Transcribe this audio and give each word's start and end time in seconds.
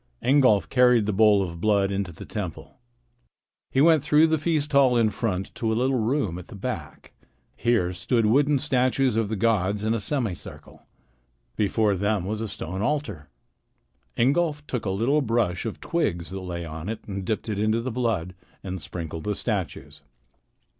Ingolf 0.23 0.67
carried 0.67 1.05
the 1.05 1.13
bowl 1.13 1.43
of 1.43 1.61
blood 1.61 1.91
into 1.91 2.11
the 2.11 2.25
temple. 2.25 2.79
He 3.69 3.81
went 3.81 4.01
through 4.01 4.25
the 4.25 4.39
feast 4.39 4.71
hall 4.71 4.97
in 4.97 5.11
front 5.11 5.53
to 5.53 5.71
a 5.71 5.77
little 5.77 5.99
room 5.99 6.39
at 6.39 6.47
the 6.47 6.55
back. 6.55 7.13
Here 7.55 7.93
stood 7.93 8.25
wooden 8.25 8.57
statues 8.57 9.15
of 9.15 9.29
the 9.29 9.35
gods 9.35 9.83
in 9.85 9.93
a 9.93 9.99
semicircle. 9.99 10.87
Before 11.55 11.95
them 11.95 12.25
was 12.25 12.41
a 12.41 12.47
stone 12.47 12.81
altar. 12.81 13.29
Ingolf 14.17 14.65
took 14.65 14.85
a 14.85 14.89
little 14.89 15.21
brush 15.21 15.67
of 15.67 15.79
twigs 15.79 16.31
that 16.31 16.39
lay 16.39 16.65
on 16.65 16.89
it 16.89 17.05
and 17.07 17.23
dipped 17.23 17.47
it 17.47 17.59
into 17.59 17.79
the 17.79 17.91
blood 17.91 18.33
and 18.63 18.81
sprinkled 18.81 19.23
the 19.25 19.35
statues. 19.35 20.01